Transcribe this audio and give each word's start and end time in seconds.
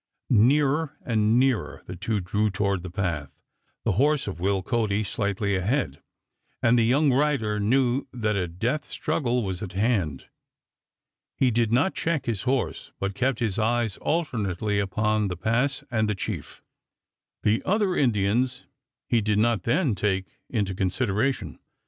Nearer 0.31 0.97
and 1.05 1.37
nearer 1.39 1.83
the 1.85 1.95
two 1.95 2.19
drew 2.21 2.49
toward 2.49 2.81
the 2.81 2.89
path, 2.89 3.29
the 3.83 3.91
horse 4.01 4.25
of 4.27 4.39
Will 4.39 4.63
Cody 4.63 5.03
slightly 5.03 5.55
ahead, 5.55 6.01
and 6.59 6.75
the 6.79 6.83
young 6.85 7.13
rider 7.13 7.59
knew 7.59 8.07
that 8.11 8.35
a 8.35 8.47
death 8.47 8.85
struggle 8.85 9.43
was 9.43 9.61
at 9.61 9.73
hand. 9.73 10.25
He 11.37 11.51
did 11.51 11.71
not 11.71 11.93
check 11.93 12.25
his 12.25 12.41
horse, 12.49 12.91
but 12.99 13.13
kept 13.13 13.37
his 13.37 13.59
eyes 13.59 13.97
alternately 13.97 14.79
upon 14.79 15.27
the 15.27 15.37
pass 15.37 15.83
and 15.91 16.09
the 16.09 16.15
chief. 16.15 16.63
The 17.43 17.61
other 17.63 17.95
Indians 17.95 18.65
he 19.07 19.21
did 19.21 19.37
not 19.37 19.65
then 19.65 19.93
take 19.93 20.39
into 20.49 20.73
consideration. 20.73 21.59